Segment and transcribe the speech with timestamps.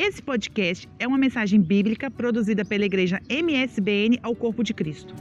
[0.00, 5.12] Esse podcast é uma mensagem bíblica produzida pela igreja MSBN ao Corpo de Cristo.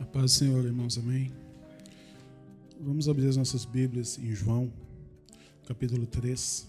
[0.00, 1.32] A paz do Senhor, irmãos, amém.
[2.80, 4.72] Vamos abrir as nossas Bíblias em João,
[5.66, 6.68] capítulo 3.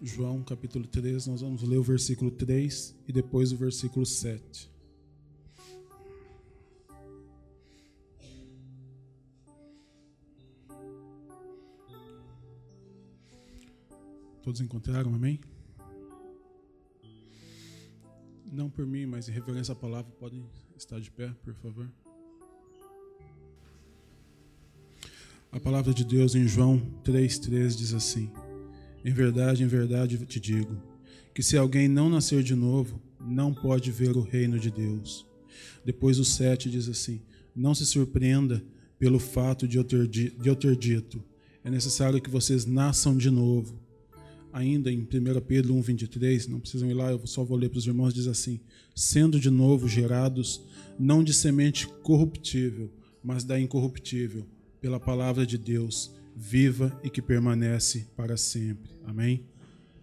[0.00, 4.70] João, capítulo 3, nós vamos ler o versículo 3 e depois o versículo 7.
[14.42, 15.38] Todos encontraram, amém?
[18.50, 20.42] Não por mim, mas em reverência à palavra, podem
[20.76, 21.90] estar de pé, por favor.
[25.52, 28.32] A palavra de Deus em João 3,3 diz assim:
[29.04, 30.80] Em verdade, em verdade te digo,
[31.34, 35.26] que se alguém não nascer de novo, não pode ver o reino de Deus.
[35.84, 37.20] Depois o 7 diz assim:
[37.54, 38.64] Não se surpreenda
[38.98, 41.22] pelo fato de eu ter, de eu ter dito,
[41.62, 43.89] é necessário que vocês nasçam de novo
[44.52, 45.06] ainda em 1
[45.46, 48.60] Pedro 1,23, não precisam ir lá, eu só vou ler para os irmãos, diz assim:
[48.94, 50.62] sendo de novo gerados,
[50.98, 52.90] não de semente corruptível,
[53.22, 54.46] mas da incorruptível,
[54.80, 58.90] pela palavra de Deus, viva e que permanece para sempre.
[59.04, 59.44] Amém?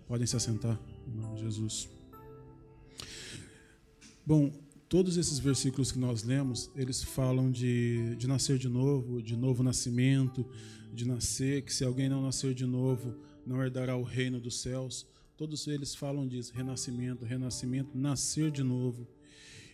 [0.07, 1.89] Podem se assentar, em nome de Jesus.
[4.25, 4.51] Bom,
[4.89, 9.63] todos esses versículos que nós lemos, eles falam de, de nascer de novo, de novo
[9.63, 10.45] nascimento,
[10.93, 13.15] de nascer, que se alguém não nascer de novo,
[13.47, 15.07] não herdará o reino dos céus.
[15.37, 19.07] Todos eles falam disso, renascimento, renascimento, nascer de novo.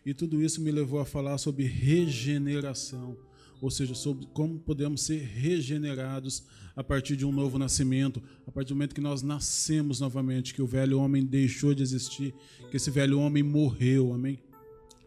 [0.05, 3.17] E tudo isso me levou a falar sobre regeneração,
[3.61, 6.43] ou seja, sobre como podemos ser regenerados
[6.75, 10.61] a partir de um novo nascimento, a partir do momento que nós nascemos novamente, que
[10.61, 12.33] o velho homem deixou de existir,
[12.69, 14.39] que esse velho homem morreu, amém?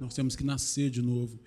[0.01, 1.39] Nós temos que nascer de novo.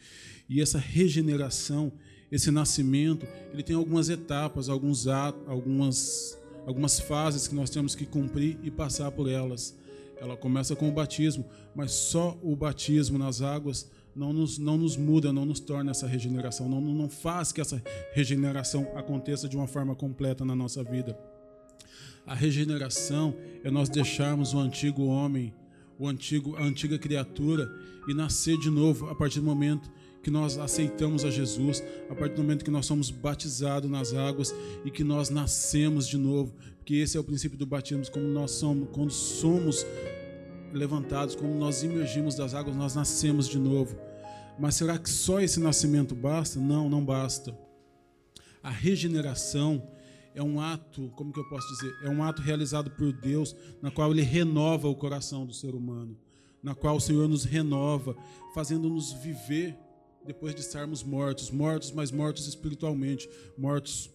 [0.47, 1.92] E essa regeneração,
[2.31, 8.05] esse nascimento, ele tem algumas etapas, alguns atos, algumas algumas fases que nós temos que
[8.05, 9.77] cumprir e passar por elas.
[10.19, 14.97] Ela começa com o batismo, mas só o batismo nas águas não nos, não nos
[14.97, 17.81] muda, não nos torna essa regeneração, não, não faz que essa
[18.13, 21.17] regeneração aconteça de uma forma completa na nossa vida.
[22.25, 25.53] A regeneração é nós deixarmos o antigo homem,
[25.97, 27.69] o antigo, a antiga criatura
[28.07, 29.89] e nascer de novo a partir do momento
[30.22, 34.53] que nós aceitamos a Jesus, a partir do momento que nós somos batizados nas águas
[34.84, 38.52] e que nós nascemos de novo, porque esse é o princípio do batismo, como nós
[38.52, 39.85] somos, quando somos
[40.74, 43.96] levantados, quando nós emergimos das águas, nós nascemos de novo.
[44.58, 46.59] Mas será que só esse nascimento basta?
[46.59, 47.58] Não, não basta.
[48.62, 49.81] A regeneração
[50.35, 51.94] é um ato, como que eu posso dizer?
[52.03, 56.18] É um ato realizado por Deus, na qual ele renova o coração do ser humano,
[56.62, 58.16] na qual o Senhor nos renova,
[58.53, 59.78] fazendo-nos viver
[60.25, 64.09] depois de estarmos mortos, mortos, mas mortos espiritualmente, mortos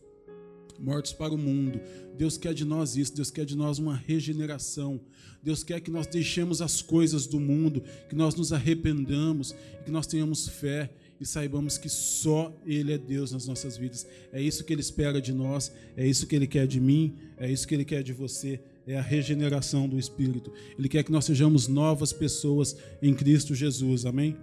[0.79, 1.81] mortos para o mundo.
[2.17, 5.01] Deus quer de nós isso, Deus quer de nós uma regeneração.
[5.43, 9.55] Deus quer que nós deixemos as coisas do mundo, que nós nos arrependamos,
[9.85, 14.07] que nós tenhamos fé e saibamos que só Ele é Deus nas nossas vidas.
[14.33, 17.51] É isso que Ele espera de nós, é isso que Ele quer de mim, é
[17.51, 18.61] isso que Ele quer de você.
[18.87, 20.53] É a regeneração do Espírito.
[20.79, 24.05] Ele quer que nós sejamos novas pessoas em Cristo Jesus.
[24.05, 24.37] Amém?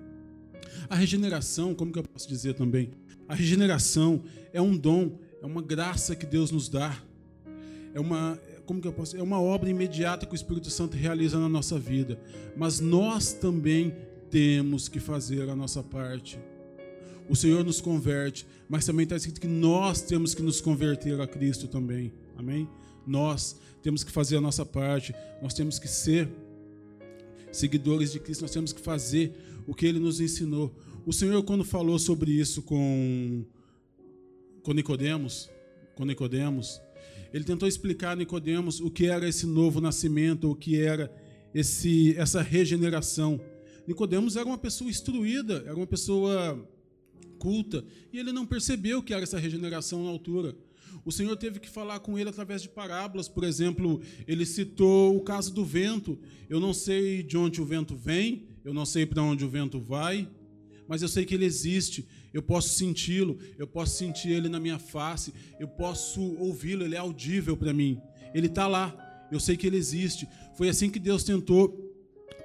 [0.90, 2.92] A regeneração, como que eu posso dizer também?
[3.28, 5.12] A regeneração é um dom,
[5.42, 6.98] é uma graça que Deus nos dá.
[7.94, 9.18] É uma, como que eu posso?
[9.18, 12.20] É uma obra imediata que o Espírito Santo realiza na nossa vida.
[12.56, 13.94] Mas nós também
[14.30, 16.40] temos que fazer a nossa parte.
[17.30, 21.28] O Senhor nos converte, mas também está escrito que nós temos que nos converter a
[21.28, 22.12] Cristo também.
[22.38, 22.68] Amém?
[23.06, 26.30] Nós temos que fazer a nossa parte, nós temos que ser
[27.52, 29.34] seguidores de Cristo, nós temos que fazer
[29.68, 30.76] o que ele nos ensinou.
[31.06, 33.44] O Senhor, quando falou sobre isso com,
[34.64, 35.50] com Nicodemos,
[35.96, 36.80] com Nicodemos,
[37.34, 41.12] ele tentou explicar a Nicodemos o que era esse novo nascimento, o que era
[41.54, 43.40] esse, essa regeneração.
[43.88, 46.68] Nicodemos era uma pessoa instruída, era uma pessoa
[47.40, 47.84] culta,
[48.14, 50.56] e ele não percebeu que era essa regeneração na altura.
[51.04, 55.22] O Senhor teve que falar com ele através de parábolas, por exemplo, ele citou o
[55.22, 56.20] caso do vento.
[56.50, 59.80] Eu não sei de onde o vento vem, eu não sei para onde o vento
[59.80, 60.28] vai,
[60.88, 62.08] mas eu sei que ele existe.
[62.34, 67.00] Eu posso senti-lo, eu posso sentir ele na minha face, eu posso ouvi-lo, ele é
[67.00, 68.00] audível para mim.
[68.34, 70.28] Ele está lá, eu sei que ele existe.
[70.56, 71.92] Foi assim que Deus tentou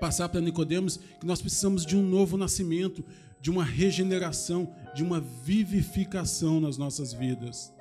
[0.00, 3.04] passar para Nicodemos que nós precisamos de um novo nascimento,
[3.40, 7.72] de uma regeneração, de uma vivificação nas nossas vidas.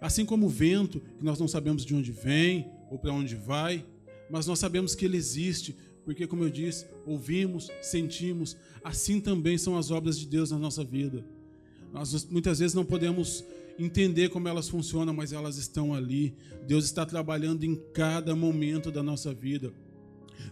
[0.00, 3.84] Assim como o vento, que nós não sabemos de onde vem ou para onde vai,
[4.30, 5.76] mas nós sabemos que ele existe,
[6.08, 10.82] porque, como eu disse, ouvimos, sentimos, assim também são as obras de Deus na nossa
[10.82, 11.22] vida.
[11.92, 13.44] Nós muitas vezes não podemos
[13.78, 16.34] entender como elas funcionam, mas elas estão ali.
[16.66, 19.70] Deus está trabalhando em cada momento da nossa vida.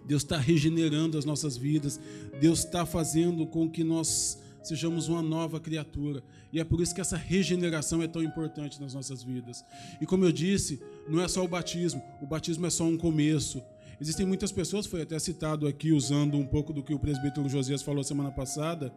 [0.05, 1.99] Deus está regenerando as nossas vidas.
[2.39, 6.23] Deus está fazendo com que nós sejamos uma nova criatura.
[6.53, 9.65] E é por isso que essa regeneração é tão importante nas nossas vidas.
[10.03, 13.63] E como eu disse, não é só o batismo, o batismo é só um começo.
[14.01, 17.83] Existem muitas pessoas, foi até citado aqui, usando um pouco do que o presbítero Josias
[17.83, 18.93] falou semana passada.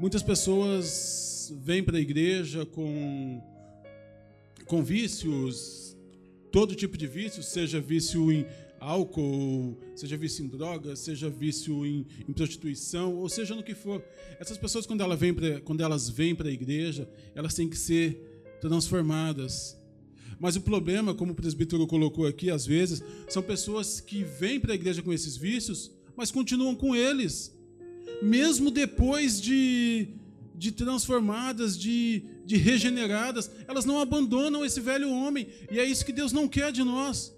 [0.00, 3.42] Muitas pessoas vêm para a igreja com,
[4.64, 5.96] com vícios,
[6.50, 8.46] todo tipo de vícios, seja vício em
[8.80, 14.02] álcool, seja vício em drogas, seja vício em, em, prostituição, ou seja no que for.
[14.38, 17.76] Essas pessoas, quando, ela vem pra, quando elas vêm para a igreja, elas têm que
[17.76, 18.22] ser
[18.60, 19.76] transformadas.
[20.40, 24.72] Mas o problema, como o presbítero colocou aqui, às vezes, são pessoas que vêm para
[24.72, 27.56] a igreja com esses vícios, mas continuam com eles.
[28.22, 30.08] Mesmo depois de,
[30.54, 35.48] de transformadas, de, de regeneradas, elas não abandonam esse velho homem.
[35.70, 37.36] E é isso que Deus não quer de nós.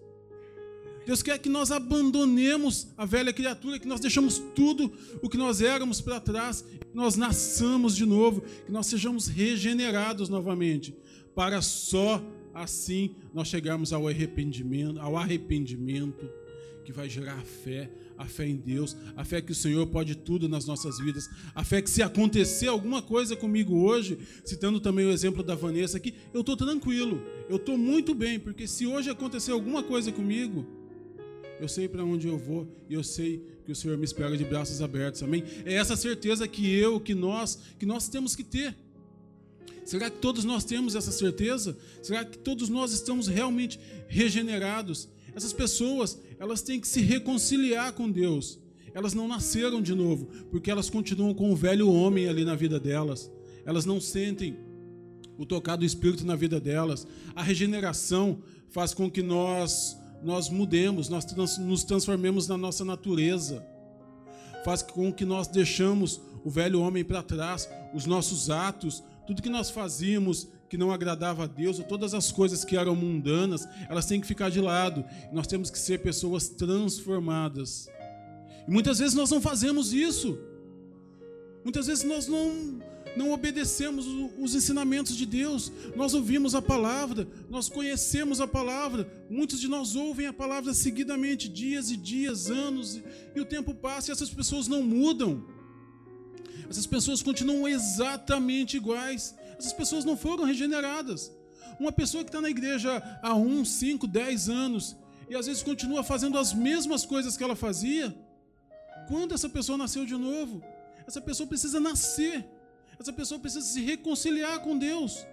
[1.06, 4.92] Deus quer que nós abandonemos a velha criatura, que nós deixamos tudo
[5.22, 10.28] o que nós éramos para trás, que nós nasçamos de novo, que nós sejamos regenerados
[10.28, 10.94] novamente,
[11.34, 12.22] para só
[12.54, 16.28] assim nós chegarmos ao arrependimento, ao arrependimento
[16.84, 20.16] que vai gerar a fé, a fé em Deus, a fé que o Senhor pode
[20.16, 25.06] tudo nas nossas vidas, a fé que se acontecer alguma coisa comigo hoje, citando também
[25.06, 29.08] o exemplo da Vanessa aqui, eu estou tranquilo, eu estou muito bem, porque se hoje
[29.10, 30.66] acontecer alguma coisa comigo,
[31.60, 34.44] eu sei para onde eu vou e eu sei que o Senhor me espera de
[34.44, 35.22] braços abertos.
[35.22, 35.44] Amém?
[35.64, 38.74] É essa certeza que eu, que nós, que nós temos que ter.
[39.84, 41.76] Será que todos nós temos essa certeza?
[42.02, 43.78] Será que todos nós estamos realmente
[44.08, 45.08] regenerados?
[45.34, 48.58] Essas pessoas, elas têm que se reconciliar com Deus.
[48.92, 52.78] Elas não nasceram de novo, porque elas continuam com o velho homem ali na vida
[52.80, 53.30] delas.
[53.64, 54.58] Elas não sentem
[55.38, 57.06] o tocar do Espírito na vida delas.
[57.34, 63.64] A regeneração faz com que nós nós mudemos, nós trans, nos transformemos na nossa natureza.
[64.64, 69.48] Faz com que nós deixamos o velho homem para trás, os nossos atos, tudo que
[69.48, 74.04] nós fazíamos que não agradava a Deus, ou todas as coisas que eram mundanas, elas
[74.04, 75.04] têm que ficar de lado.
[75.32, 77.88] Nós temos que ser pessoas transformadas.
[78.66, 80.36] E muitas vezes nós não fazemos isso.
[81.62, 82.80] Muitas vezes nós não
[83.16, 84.04] não obedecemos
[84.36, 85.70] os ensinamentos de Deus.
[85.94, 89.08] Nós ouvimos a palavra, nós conhecemos a palavra.
[89.30, 93.00] Muitos de nós ouvem a palavra seguidamente, dias e dias, anos,
[93.32, 95.59] e o tempo passa e essas pessoas não mudam.
[96.68, 99.34] Essas pessoas continuam exatamente iguais.
[99.58, 101.30] Essas pessoas não foram regeneradas.
[101.78, 104.96] Uma pessoa que está na igreja há um, cinco, dez anos
[105.28, 108.14] e às vezes continua fazendo as mesmas coisas que ela fazia.
[109.08, 110.62] Quando essa pessoa nasceu de novo?
[111.06, 112.44] Essa pessoa precisa nascer
[113.00, 115.26] essa pessoa precisa se reconciliar com Deus.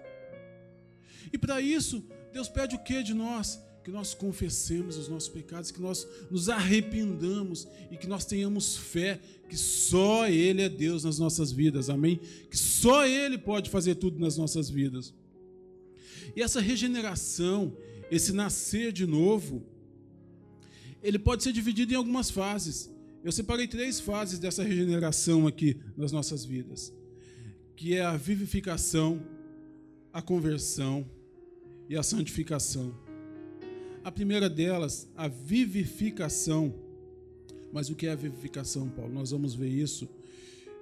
[1.33, 2.01] E para isso,
[2.31, 3.61] Deus pede o que de nós?
[3.87, 9.21] Que nós confessemos os nossos pecados, que nós nos arrependamos e que nós tenhamos fé
[9.47, 12.19] que só Ele é Deus nas nossas vidas, amém?
[12.51, 15.13] Que só Ele pode fazer tudo nas nossas vidas.
[16.35, 17.77] E essa regeneração,
[18.11, 19.65] esse nascer de novo,
[21.01, 22.91] ele pode ser dividido em algumas fases.
[23.23, 26.91] Eu separei três fases dessa regeneração aqui nas nossas vidas
[27.77, 29.21] que é a vivificação,
[30.11, 31.07] a conversão
[31.87, 33.06] e a santificação.
[34.07, 36.73] A primeira delas, a vivificação.
[37.73, 39.13] Mas o que é a vivificação, Paulo?
[39.13, 40.07] Nós vamos ver isso.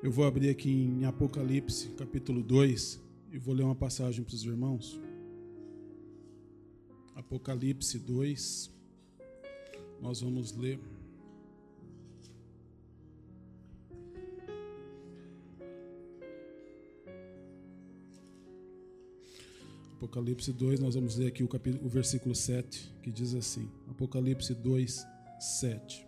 [0.03, 3.01] Eu vou abrir aqui em Apocalipse, capítulo 2,
[3.31, 5.01] e vou ler uma passagem para os irmãos.
[7.15, 8.69] Apocalipse 2.
[9.99, 10.79] Nós vamos ler
[20.05, 24.53] Apocalipse 2, nós vamos ler aqui o, capítulo, o versículo 7, que diz assim: Apocalipse
[24.53, 25.03] 2,
[25.39, 26.05] 7.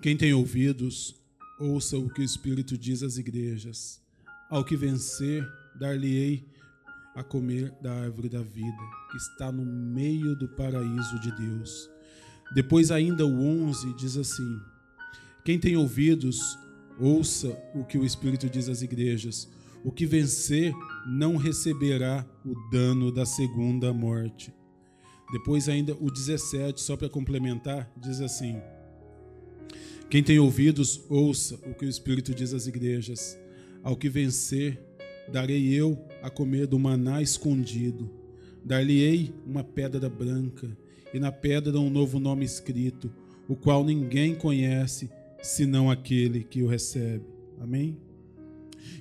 [0.00, 1.14] Quem tem ouvidos,
[1.60, 4.00] ouça o que o Espírito diz às igrejas.
[4.48, 5.46] Ao que vencer,
[5.78, 6.48] dar-lhe-ei
[7.14, 11.90] a comer da árvore da vida, que está no meio do paraíso de Deus.
[12.54, 14.60] Depois, ainda o 11 diz assim:
[15.44, 16.58] Quem tem ouvidos,
[16.98, 19.46] ouça o que o Espírito diz às igrejas.
[19.84, 20.72] O que vencer
[21.06, 24.52] não receberá o dano da segunda morte.
[25.32, 28.60] Depois, ainda o 17, só para complementar, diz assim:
[30.08, 33.38] Quem tem ouvidos, ouça o que o Espírito diz às igrejas.
[33.82, 34.78] Ao que vencer,
[35.32, 38.08] darei eu a comer do maná escondido.
[38.64, 40.76] Dar-lhe-ei uma pedra branca,
[41.12, 43.12] e na pedra um novo nome escrito,
[43.48, 45.10] o qual ninguém conhece,
[45.42, 47.24] senão aquele que o recebe.
[47.60, 47.98] Amém?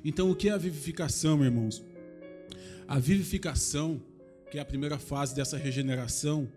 [0.04, 1.84] Então, o que é a vivificação, irmãos?
[2.88, 4.02] A vivificação,
[4.50, 6.50] que é a primeira fase dessa regeneração,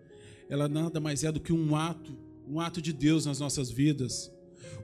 [0.49, 2.15] ela nada mais é do que um ato,
[2.47, 4.31] um ato de Deus nas nossas vidas,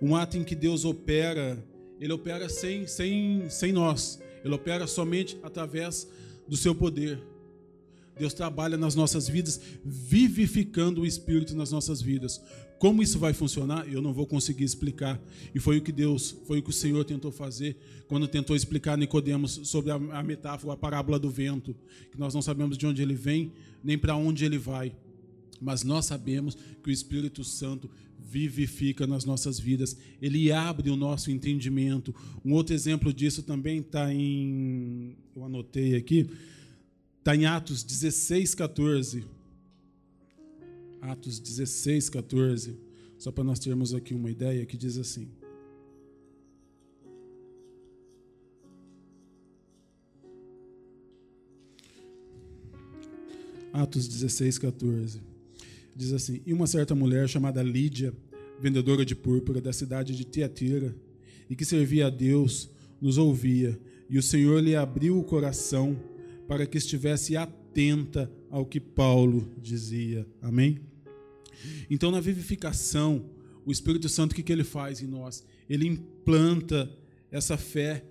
[0.01, 1.63] um ato em que Deus opera,
[1.99, 6.07] ele opera sem, sem, sem nós, ele opera somente através
[6.47, 7.21] do seu poder.
[8.21, 12.39] Deus trabalha nas nossas vidas, vivificando o Espírito nas nossas vidas.
[12.77, 15.19] Como isso vai funcionar, eu não vou conseguir explicar.
[15.55, 17.75] E foi o que Deus, foi o que o Senhor tentou fazer
[18.07, 21.75] quando tentou explicar a Nicodemos sobre a, metáfora, a parábola do vento,
[22.11, 23.51] que nós não sabemos de onde ele vem,
[23.83, 24.95] nem para onde ele vai.
[25.59, 31.31] Mas nós sabemos que o Espírito Santo vivifica nas nossas vidas, ele abre o nosso
[31.31, 32.13] entendimento.
[32.45, 35.15] Um outro exemplo disso também está em.
[35.35, 36.29] Eu anotei aqui,
[37.21, 39.23] está em Atos 16, 14.
[40.99, 42.75] Atos 16, 14.
[43.15, 45.29] Só para nós termos aqui uma ideia, que diz assim.
[53.71, 55.21] Atos 16, 14.
[55.95, 58.11] Diz assim: E uma certa mulher chamada Lídia,
[58.59, 60.95] vendedora de púrpura da cidade de Tiatira,
[61.47, 62.67] e que servia a Deus,
[62.99, 65.95] nos ouvia, e o Senhor lhe abriu o coração
[66.51, 70.27] para que estivesse atenta ao que Paulo dizia.
[70.41, 70.81] Amém?
[71.89, 73.23] Então, na vivificação,
[73.65, 75.45] o Espírito Santo, o que, que ele faz em nós?
[75.69, 76.91] Ele implanta
[77.31, 78.03] essa fé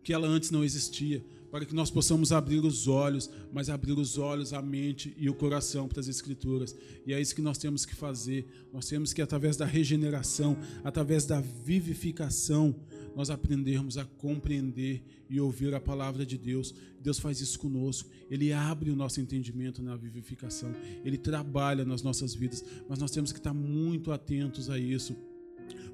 [0.00, 4.16] que ela antes não existia para que nós possamos abrir os olhos, mas abrir os
[4.16, 6.76] olhos, a mente e o coração para as Escrituras.
[7.04, 8.46] E é isso que nós temos que fazer.
[8.72, 12.76] Nós temos que, através da regeneração, através da vivificação,
[13.14, 16.74] nós aprendermos a compreender e ouvir a palavra de Deus.
[17.00, 18.10] Deus faz isso conosco.
[18.30, 20.72] Ele abre o nosso entendimento na vivificação.
[21.04, 25.16] Ele trabalha nas nossas vidas, mas nós temos que estar muito atentos a isso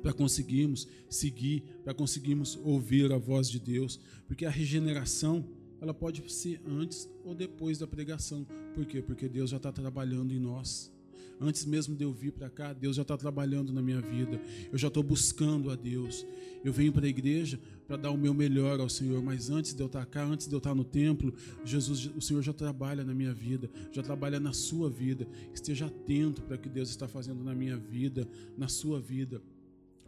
[0.03, 5.45] para conseguirmos seguir, para conseguirmos ouvir a voz de Deus, porque a regeneração
[5.81, 8.47] ela pode ser antes ou depois da pregação.
[8.75, 9.03] Por quê?
[9.03, 10.94] Porque Deus já está trabalhando em nós.
[11.41, 14.41] Antes mesmo de eu vir para cá, Deus já está trabalhando na minha vida.
[14.73, 16.27] Eu já estou buscando a Deus.
[16.65, 19.83] Eu venho para a igreja para dar o meu melhor ao Senhor, mas antes de
[19.83, 23.15] eu estar cá, antes de eu estar no templo, Jesus, o Senhor já trabalha na
[23.15, 25.27] minha vida, já trabalha na sua vida.
[25.53, 29.43] Esteja atento para o que Deus está fazendo na minha vida, na sua vida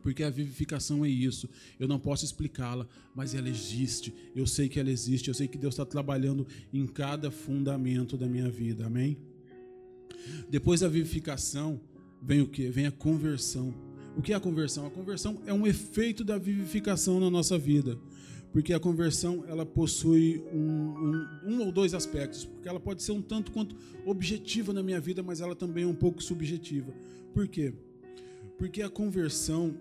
[0.06, 1.48] porque a vivificação é isso.
[1.80, 4.14] Eu não posso explicá-la, mas ela existe.
[4.36, 5.26] Eu sei que ela existe.
[5.26, 8.86] Eu sei que Deus está trabalhando em cada fundamento da minha vida.
[8.86, 9.18] Amém?
[10.48, 11.80] Depois da vivificação,
[12.22, 12.68] vem o que?
[12.68, 13.74] Vem a conversão.
[14.16, 14.86] O que é a conversão?
[14.86, 17.98] A conversão é um efeito da vivificação na nossa vida.
[18.52, 22.44] Porque a conversão ela possui um, um, um ou dois aspectos.
[22.44, 25.86] Porque ela pode ser um tanto quanto objetiva na minha vida, mas ela também é
[25.86, 26.92] um pouco subjetiva.
[27.34, 27.74] Por quê?
[28.56, 29.74] Porque a conversão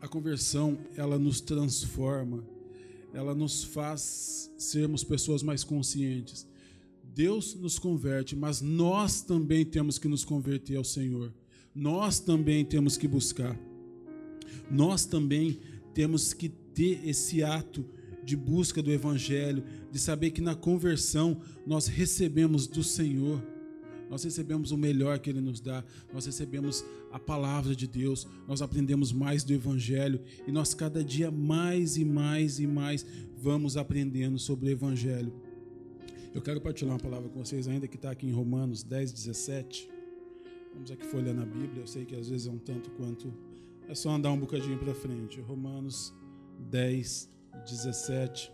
[0.00, 2.44] a conversão ela nos transforma,
[3.12, 6.46] ela nos faz sermos pessoas mais conscientes.
[7.16, 11.32] Deus nos converte, mas nós também temos que nos converter ao Senhor.
[11.74, 13.58] Nós também temos que buscar.
[14.70, 15.58] Nós também
[15.94, 17.86] temos que ter esse ato
[18.22, 23.42] de busca do Evangelho, de saber que na conversão nós recebemos do Senhor
[24.08, 28.62] nós recebemos o melhor que Ele nos dá, nós recebemos a palavra de Deus, nós
[28.62, 33.04] aprendemos mais do Evangelho e nós cada dia mais e mais e mais
[33.36, 35.32] vamos aprendendo sobre o Evangelho.
[36.36, 39.88] Eu quero partilhar uma palavra com vocês, ainda que está aqui em Romanos 10, 17.
[40.74, 43.32] Vamos aqui folhear na Bíblia, eu sei que às vezes é um tanto quanto.
[43.88, 45.40] É só andar um bocadinho para frente.
[45.40, 46.12] Romanos
[46.68, 47.30] 10,
[47.66, 48.52] 17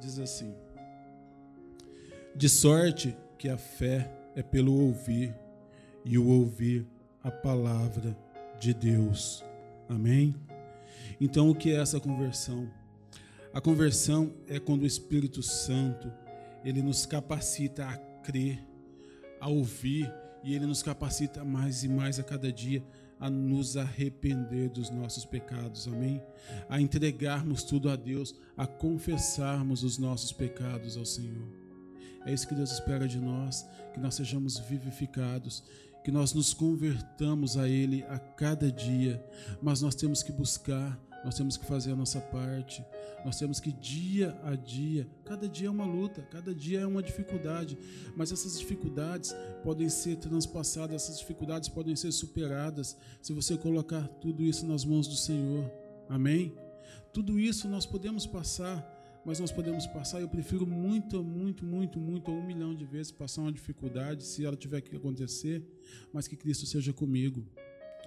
[0.00, 0.54] diz assim:
[2.34, 5.36] De sorte que a fé é pelo ouvir
[6.06, 6.86] e o ouvir
[7.22, 8.16] a palavra
[8.58, 9.44] de Deus.
[9.90, 10.34] Amém?
[11.20, 12.66] Então, o que é essa conversão?
[13.52, 16.10] A conversão é quando o Espírito Santo
[16.68, 18.62] ele nos capacita a crer,
[19.40, 20.12] a ouvir
[20.44, 22.84] e ele nos capacita mais e mais a cada dia
[23.18, 26.22] a nos arrepender dos nossos pecados, amém?
[26.68, 31.48] A entregarmos tudo a Deus, a confessarmos os nossos pecados ao Senhor.
[32.26, 35.64] É isso que Deus espera de nós, que nós sejamos vivificados,
[36.04, 39.24] que nós nos convertamos a Ele a cada dia,
[39.62, 42.84] mas nós temos que buscar, nós temos que fazer a nossa parte,
[43.24, 47.02] nós temos que dia a dia, cada dia é uma luta, cada dia é uma
[47.02, 47.76] dificuldade,
[48.16, 54.42] mas essas dificuldades podem ser transpassadas, essas dificuldades podem ser superadas se você colocar tudo
[54.42, 55.70] isso nas mãos do Senhor,
[56.08, 56.54] amém?
[57.12, 60.22] Tudo isso nós podemos passar mas nós podemos passar.
[60.22, 64.56] Eu prefiro muito, muito, muito, muito, um milhão de vezes passar uma dificuldade, se ela
[64.56, 65.62] tiver que acontecer,
[66.10, 67.46] mas que Cristo seja comigo.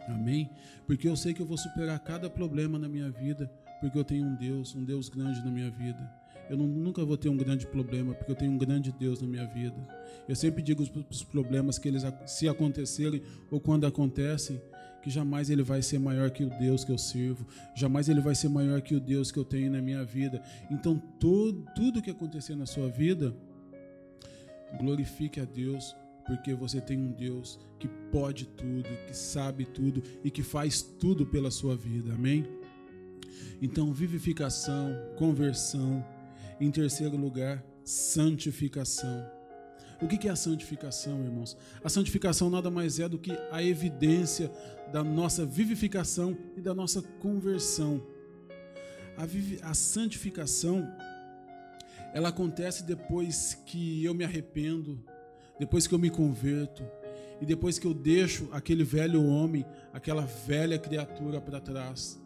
[0.08, 0.50] Amém?
[0.86, 4.26] Porque eu sei que eu vou superar cada problema na minha vida, porque eu tenho
[4.26, 6.00] um Deus, um Deus grande na minha vida.
[6.50, 9.28] eu não, nunca vou ter um grande problema, porque eu tenho um grande Deus na
[9.28, 9.76] minha vida.
[10.28, 14.62] Eu sempre digo os problemas que eles se acontecerem ou quando acontecem,
[15.02, 18.36] que jamais ele vai ser maior que o Deus que eu sirvo, jamais ele vai
[18.36, 20.42] ser maior que o Deus que eu tenho na minha vida.
[20.70, 23.34] Então, todo, tudo que acontecer na sua vida,
[24.80, 25.96] glorifique a Deus,
[26.32, 31.26] porque você tem um Deus que pode tudo, que sabe tudo e que faz tudo
[31.26, 32.14] pela sua vida.
[32.14, 32.48] Amém?
[33.62, 36.02] Então, vivificação, conversão,
[36.58, 39.30] em terceiro lugar, santificação.
[40.02, 41.58] O que é a santificação, irmãos?
[41.84, 44.50] A santificação nada mais é do que a evidência
[44.90, 48.02] da nossa vivificação e da nossa conversão.
[49.18, 50.88] A, vivi a santificação,
[52.14, 54.98] ela acontece depois que eu me arrependo,
[55.62, 56.82] depois que eu me converto
[57.40, 59.64] e depois que eu deixo aquele velho homem,
[59.94, 62.20] aquela velha criatura para trás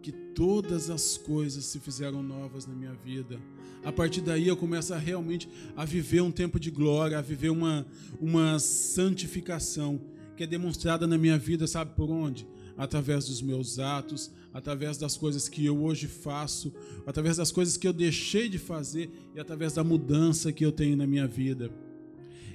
[0.00, 3.40] que todas as coisas se fizeram novas na minha vida.
[3.82, 7.50] A partir daí eu começo a realmente a viver um tempo de glória, a viver
[7.50, 7.84] uma,
[8.20, 10.00] uma santificação
[10.36, 12.46] que é demonstrada na minha vida, sabe por onde?
[12.78, 16.72] Através dos meus atos, através das coisas que eu hoje faço,
[17.04, 20.96] através das coisas que eu deixei de fazer e através da mudança que eu tenho
[20.96, 21.89] na minha vida.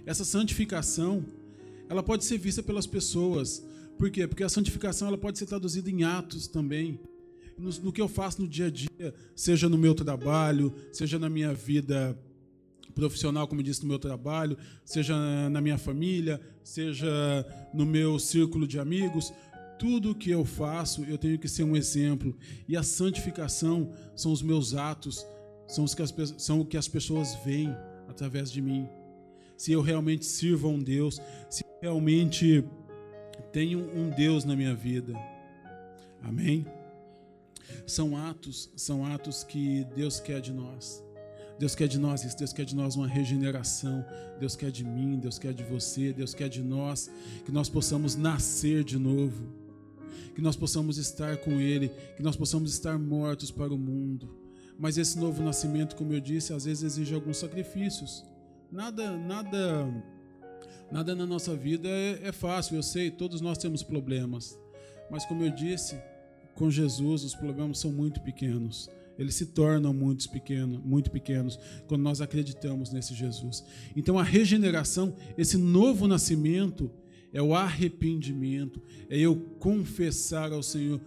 [0.06, 1.26] Essa santificação,
[1.90, 3.64] ela pode ser vista pelas pessoas.
[3.98, 4.28] Por quê?
[4.28, 7.00] Porque a santificação ela pode ser traduzida em atos também
[7.58, 11.30] no, no que eu faço no dia a dia, seja no meu trabalho, seja na
[11.30, 12.18] minha vida
[12.94, 18.68] profissional, como eu disse, no meu trabalho, seja na minha família, seja no meu círculo
[18.68, 19.34] de amigos,
[19.78, 22.36] tudo que eu faço, eu tenho que ser um exemplo.
[22.68, 25.26] E a santificação são os meus atos,
[25.68, 27.76] são, os que as, são o que as pessoas veem
[28.08, 28.88] através de mim.
[29.58, 32.64] Se eu realmente sirvo a um Deus, se realmente
[33.52, 35.14] tenho um Deus na minha vida.
[36.22, 36.66] Amém?
[37.88, 41.04] São atos, são atos que Deus quer de nós.
[41.58, 44.06] Deus quer de nós isso, Deus quer de nós uma regeneração,
[44.40, 47.10] Deus quer de mim, Deus quer de você, Deus quer de nós,
[47.46, 49.48] que nós possamos nascer de novo,
[50.34, 54.36] que nós possamos estar com Ele, que nós possamos estar mortos para o mundo.
[54.78, 58.26] Mas esse novo nascimento, como eu disse, às vezes exige alguns sacrifícios.
[58.72, 60.04] Nada, nada,
[60.92, 64.60] nada na nossa vida é, é fácil, eu sei, todos nós temos problemas.
[65.10, 66.00] Mas como eu disse,
[66.56, 68.90] com Jesus os problemas são muito pequenos.
[69.18, 73.64] Eles se tornam muito pequenos, muito pequenos quando nós acreditamos nesse Jesus.
[73.96, 76.92] Então a regeneração, esse novo nascimento,
[77.32, 81.02] é o arrependimento, é eu confessar ao Senhor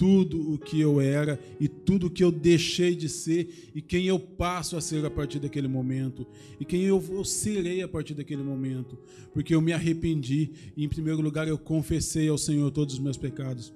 [0.00, 4.06] tudo o que eu era e tudo o que eu deixei de ser e quem
[4.06, 6.26] eu passo a ser a partir daquele momento
[6.58, 8.96] e quem eu serei a partir daquele momento,
[9.34, 13.18] porque eu me arrependi e em primeiro lugar eu confessei ao Senhor todos os meus
[13.18, 13.74] pecados.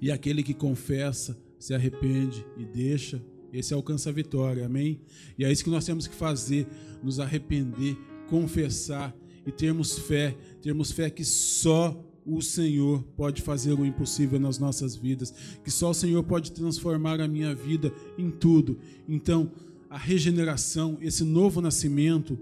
[0.00, 5.02] E aquele que confessa, se arrepende e deixa, esse alcança a vitória, amém?
[5.38, 6.66] E é isso que nós temos que fazer:
[7.02, 7.98] nos arrepender,
[8.30, 9.14] confessar
[9.46, 14.96] e termos fé, termos fé que só o Senhor pode fazer o impossível nas nossas
[14.96, 15.32] vidas,
[15.62, 18.78] que só o Senhor pode transformar a minha vida em tudo.
[19.08, 19.50] Então,
[19.90, 22.38] a regeneração, esse novo nascimento,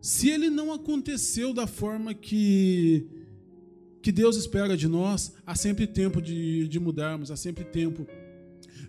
[0.00, 3.06] se ele não aconteceu da forma que
[4.00, 8.06] que Deus espera de nós, há sempre tempo de, de mudarmos, há sempre tempo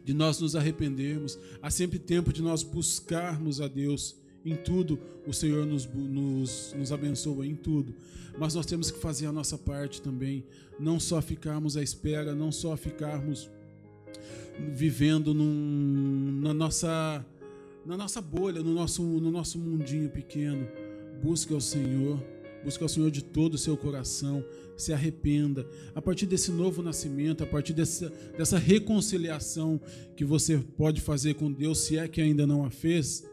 [0.06, 4.15] de nós nos arrependermos, há sempre tempo de nós buscarmos a Deus.
[4.45, 7.93] Em tudo o Senhor nos, nos, nos abençoa, em tudo.
[8.38, 10.43] Mas nós temos que fazer a nossa parte também,
[10.80, 13.49] não só ficarmos à espera, não só ficarmos
[14.73, 17.25] vivendo num, na, nossa,
[17.86, 20.67] na nossa bolha, no nosso, no nosso mundinho pequeno.
[21.21, 22.19] Busque ao Senhor
[22.63, 24.43] Busque ao Senhor de todo o seu coração,
[24.75, 25.65] se arrependa.
[25.95, 29.80] A partir desse novo nascimento, a partir dessa, dessa reconciliação
[30.15, 33.25] que você pode fazer com Deus, se é que ainda não a fez,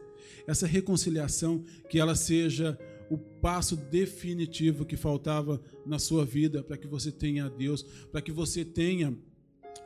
[0.45, 2.77] essa reconciliação, que ela seja
[3.09, 8.21] o passo definitivo que faltava na sua vida para que você tenha a Deus, para
[8.21, 9.17] que você tenha,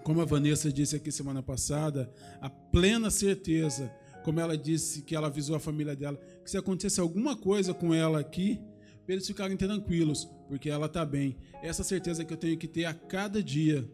[0.04, 5.28] como a Vanessa disse aqui semana passada, a plena certeza, como ela disse que ela
[5.28, 8.60] avisou a família dela, que se acontecesse alguma coisa com ela aqui,
[9.06, 11.36] para eles ficarem tranquilos, porque ela está bem.
[11.62, 13.90] Essa certeza que eu tenho que ter a cada dia.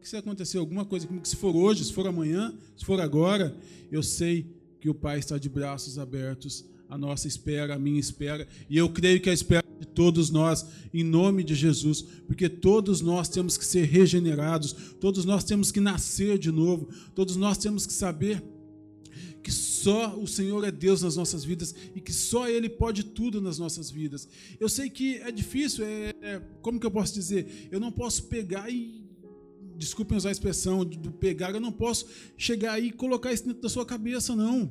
[0.00, 3.54] Que se acontecer alguma coisa comigo, se for hoje, se for amanhã, se for agora,
[3.92, 8.48] eu sei que o Pai está de braços abertos a nossa espera, a minha espera,
[8.68, 13.00] e eu creio que a espera de todos nós, em nome de Jesus, porque todos
[13.00, 17.86] nós temos que ser regenerados, todos nós temos que nascer de novo, todos nós temos
[17.86, 18.42] que saber
[19.42, 23.40] que só o Senhor é Deus nas nossas vidas e que só Ele pode tudo
[23.40, 24.28] nas nossas vidas.
[24.58, 27.68] Eu sei que é difícil, é, é como que eu posso dizer?
[27.70, 29.09] Eu não posso pegar e
[29.80, 33.62] desculpem usar a expressão do pegar, eu não posso chegar aí e colocar isso dentro
[33.62, 34.70] da sua cabeça, não.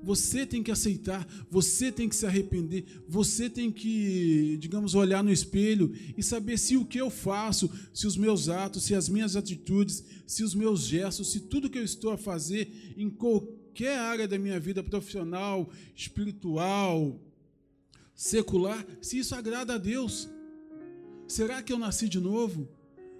[0.00, 5.32] Você tem que aceitar, você tem que se arrepender, você tem que, digamos, olhar no
[5.32, 9.34] espelho e saber se o que eu faço, se os meus atos, se as minhas
[9.34, 14.28] atitudes, se os meus gestos, se tudo que eu estou a fazer em qualquer área
[14.28, 17.20] da minha vida profissional, espiritual,
[18.14, 20.28] secular, se isso agrada a Deus.
[21.26, 22.77] Será que eu nasci de novo?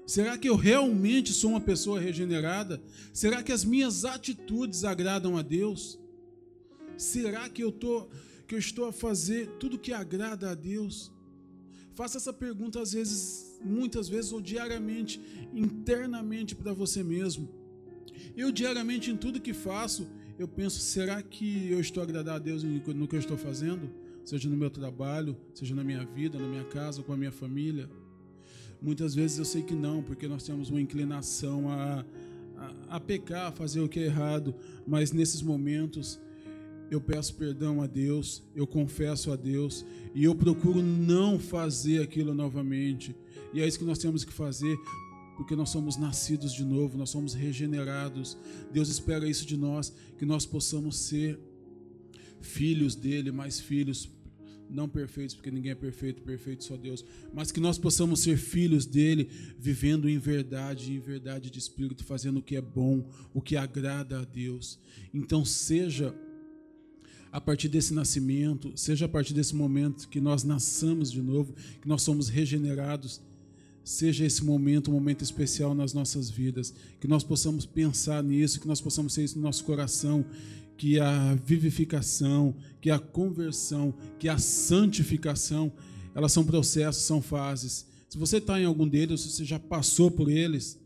[0.08, 2.82] Será que eu realmente sou uma pessoa regenerada?
[3.12, 6.00] Será que as minhas atitudes agradam a Deus?
[6.96, 8.08] Será que eu, tô,
[8.46, 11.12] que eu estou a fazer tudo que agrada a Deus?
[11.92, 15.20] Faça essa pergunta às vezes, muitas vezes ou diariamente,
[15.52, 17.46] internamente para você mesmo.
[18.34, 22.62] Eu diariamente em tudo que faço, eu penso, será que eu estou agradar a Deus
[22.62, 23.90] no que eu estou fazendo?
[24.24, 27.90] Seja no meu trabalho, seja na minha vida, na minha casa, com a minha família.
[28.80, 32.04] Muitas vezes eu sei que não, porque nós temos uma inclinação a,
[32.56, 34.54] a, a pecar, a fazer o que é errado,
[34.86, 36.20] mas nesses momentos
[36.90, 42.32] eu peço perdão a Deus, eu confesso a Deus e eu procuro não fazer aquilo
[42.32, 43.14] novamente.
[43.52, 44.78] E é isso que nós temos que fazer,
[45.36, 48.38] porque nós somos nascidos de novo, nós somos regenerados.
[48.72, 51.38] Deus espera isso de nós, que nós possamos ser
[52.40, 54.08] filhos dele, mais filhos,
[54.70, 58.86] não perfeitos, porque ninguém é perfeito, perfeito só Deus, mas que nós possamos ser filhos
[58.86, 59.28] dele,
[59.58, 64.20] vivendo em verdade, em verdade de espírito, fazendo o que é bom, o que agrada
[64.20, 64.78] a Deus.
[65.12, 66.14] Então seja
[67.30, 71.88] a partir desse nascimento, seja a partir desse momento que nós nasçamos de novo, que
[71.88, 73.20] nós somos regenerados,
[73.88, 78.68] seja esse momento um momento especial nas nossas vidas, que nós possamos pensar nisso, que
[78.68, 80.26] nós possamos ser isso no nosso coração,
[80.76, 85.72] que a vivificação, que a conversão, que a santificação,
[86.14, 87.86] elas são processos, são fases.
[88.10, 90.78] Se você está em algum deles, se você já passou por eles,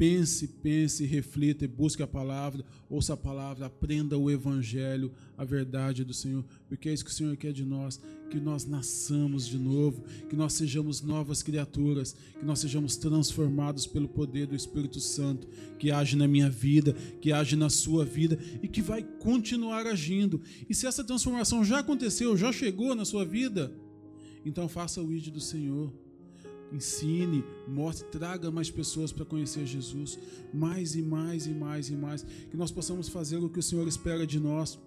[0.00, 6.04] Pense, pense, reflita e busque a palavra, ouça a palavra, aprenda o evangelho, a verdade
[6.04, 9.58] do Senhor, porque é isso que o Senhor quer de nós, que nós nasçamos de
[9.58, 15.46] novo, que nós sejamos novas criaturas, que nós sejamos transformados pelo poder do Espírito Santo,
[15.78, 20.40] que age na minha vida, que age na sua vida e que vai continuar agindo.
[20.66, 23.70] E se essa transformação já aconteceu, já chegou na sua vida,
[24.46, 25.92] então faça o id do Senhor
[26.72, 30.18] ensine, mostre, traga mais pessoas para conhecer Jesus,
[30.52, 33.86] mais e mais e mais e mais, que nós possamos fazer o que o Senhor
[33.88, 34.78] espera de nós,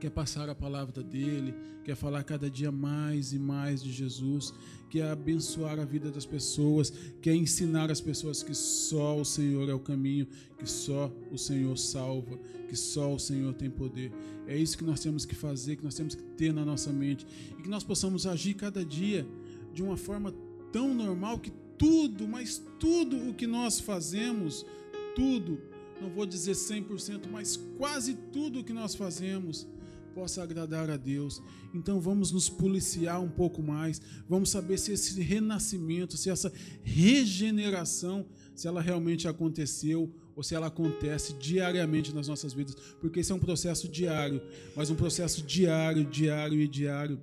[0.00, 4.52] quer é passar a palavra dele, quer falar cada dia mais e mais de Jesus,
[4.88, 9.74] quer abençoar a vida das pessoas, quer ensinar as pessoas que só o Senhor é
[9.74, 10.26] o caminho,
[10.58, 14.10] que só o Senhor salva, que só o Senhor tem poder.
[14.46, 17.26] É isso que nós temos que fazer, que nós temos que ter na nossa mente.
[17.58, 19.26] E que nós possamos agir cada dia
[19.72, 20.34] de uma forma
[20.72, 24.66] tão normal que tudo, mas tudo o que nós fazemos,
[25.14, 25.58] tudo,
[26.00, 29.66] não vou dizer 100%, mas quase tudo o que nós fazemos
[30.14, 31.42] possa agradar a Deus.
[31.72, 36.52] Então vamos nos policiar um pouco mais, vamos saber se esse renascimento, se essa
[36.82, 43.32] regeneração, se ela realmente aconteceu ou se ela acontece diariamente nas nossas vidas, porque esse
[43.32, 44.42] é um processo diário,
[44.76, 47.20] mas um processo diário, diário e diário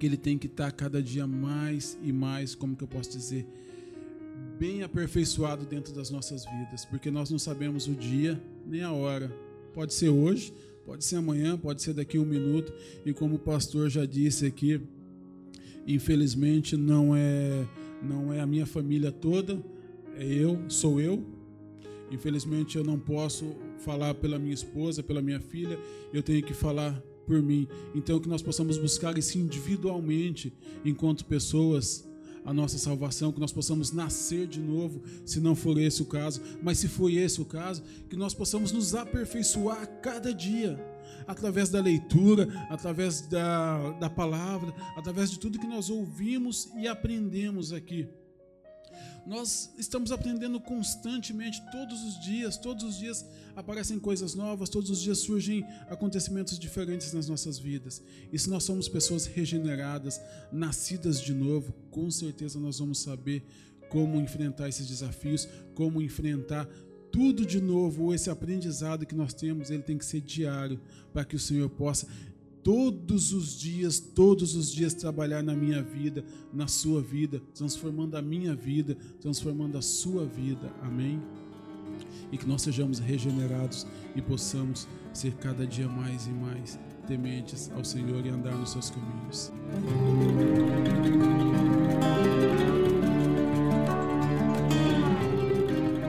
[0.00, 3.46] que ele tem que estar cada dia mais e mais, como que eu posso dizer,
[4.58, 9.30] bem aperfeiçoado dentro das nossas vidas, porque nós não sabemos o dia nem a hora.
[9.74, 10.54] Pode ser hoje,
[10.86, 12.72] pode ser amanhã, pode ser daqui a um minuto,
[13.04, 14.80] e como o pastor já disse aqui,
[15.86, 17.68] infelizmente não é
[18.02, 19.62] não é a minha família toda,
[20.16, 21.22] é eu, sou eu.
[22.10, 25.78] Infelizmente eu não posso falar pela minha esposa, pela minha filha,
[26.10, 27.68] eu tenho que falar por mim.
[27.94, 30.52] Então, que nós possamos buscar isso individualmente,
[30.84, 32.04] enquanto pessoas,
[32.44, 36.40] a nossa salvação, que nós possamos nascer de novo, se não for esse o caso,
[36.60, 40.76] mas se for esse o caso, que nós possamos nos aperfeiçoar a cada dia,
[41.24, 47.72] através da leitura, através da, da palavra, através de tudo que nós ouvimos e aprendemos
[47.72, 48.08] aqui.
[49.26, 55.00] Nós estamos aprendendo constantemente, todos os dias, todos os dias aparecem coisas novas, todos os
[55.00, 58.02] dias surgem acontecimentos diferentes nas nossas vidas.
[58.32, 63.44] E se nós somos pessoas regeneradas, nascidas de novo, com certeza nós vamos saber
[63.88, 66.68] como enfrentar esses desafios, como enfrentar
[67.10, 70.80] tudo de novo, esse aprendizado que nós temos, ele tem que ser diário,
[71.12, 72.06] para que o Senhor possa
[72.62, 78.22] todos os dias, todos os dias trabalhar na minha vida, na sua vida, transformando a
[78.22, 80.72] minha vida, transformando a sua vida.
[80.82, 81.20] Amém?
[82.30, 87.84] E que nós sejamos regenerados e possamos ser cada dia mais e mais tementes ao
[87.84, 89.52] Senhor e andar nos seus caminhos.